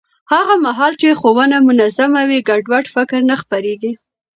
هغه 0.31 0.53
مهال 0.65 0.93
چې 1.01 1.17
ښوونه 1.19 1.57
منظم 1.67 2.11
وي، 2.29 2.39
ګډوډ 2.49 2.85
فکر 2.95 3.19
نه 3.29 3.35
خپرېږي. 3.41 3.91